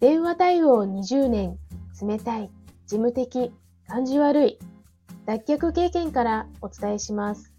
[0.00, 1.58] 電話対応20年、
[2.00, 2.50] 冷たい、
[2.86, 3.52] 事務的、
[3.86, 4.58] 感じ悪い、
[5.26, 7.52] 脱却経験からお伝えします。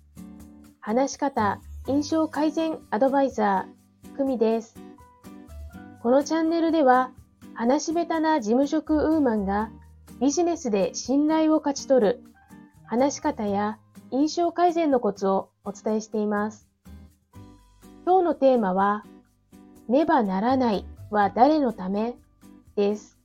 [0.80, 4.76] 話し方、印象改善アドバイザー、久美です。
[6.02, 7.12] このチャンネルでは、
[7.54, 9.70] 話し下手な事務職ウーマンが
[10.20, 12.24] ビジネスで信頼を勝ち取る
[12.86, 13.78] 話し方や
[14.10, 16.68] 印象改善のコツをお伝えしています。
[18.04, 19.06] 今日のテーマは、
[19.88, 22.16] ねばならないは誰のため？
[22.76, 23.18] です。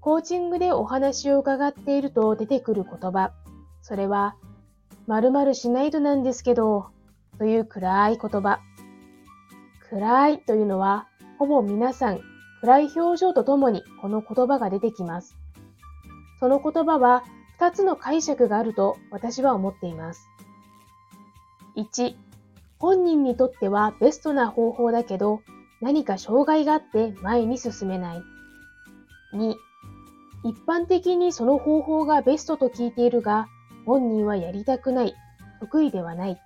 [0.00, 3.32] コーチングでお話を伺っていると出てくる言葉、
[3.82, 4.36] それは、
[5.06, 6.86] 〇〇しないとなんですけど、
[7.38, 8.60] という暗い言葉。
[9.90, 11.08] 暗いというのは、
[11.38, 12.20] ほぼ皆さん、
[12.60, 15.36] 暗い表情とともにこの言葉が出てきます。
[16.40, 17.24] その言葉は
[17.58, 20.28] 2つの解釈があると私は思っています。
[21.76, 22.14] 1、
[22.78, 25.42] 本人にとってはベストな方法だけど、
[25.80, 28.22] 何か障害があって前に進めない。
[29.32, 29.54] 2、
[30.44, 33.46] 一般的にその方法がベストと聞いているが、
[33.86, 35.14] 本人はやりたくない、
[35.60, 36.40] 得意ではない。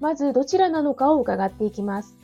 [0.00, 2.16] まずどちらなのかを伺っていきます。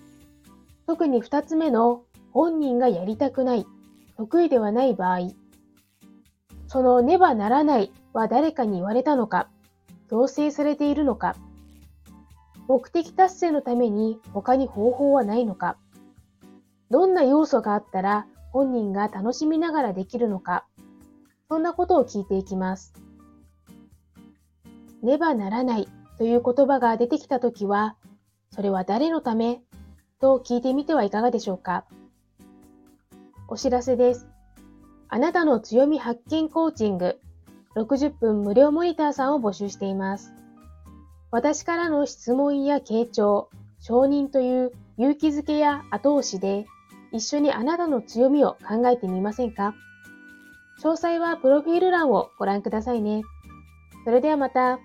[0.86, 3.66] 特に二つ目の本人がやりたくない、
[4.16, 5.30] 得意ではない場合、
[6.68, 9.48] そのねばならないは誰かに言われたのか、
[10.08, 11.36] 強制されているのか、
[12.68, 15.76] 目的達成のために他に方法はないのか、
[16.90, 20.66] どんな要素があったら本人が楽しみながらできるのか、
[21.48, 22.92] そんなことを聞いていきます。
[25.02, 27.96] ねばならないという言葉が出てきたときは、
[28.50, 29.60] それは誰のため？
[30.18, 31.84] と聞いてみてはいかがでしょうか。
[33.48, 34.26] お知らせです。
[35.08, 37.20] あなたの強み発見コーチング
[37.76, 40.32] 60分無料モニターさんを募集しています。
[41.36, 46.64] 私からの質問や傾聴、承認という勇気づけや後押しで
[47.12, 49.74] 一緒にあなたの強みを考えてみませんか？
[50.82, 53.20] 詳細はプロフィール欄をご覧くださいね。
[54.06, 54.78] それではまた。